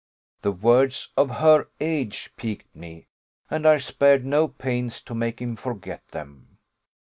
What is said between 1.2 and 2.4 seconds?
her age,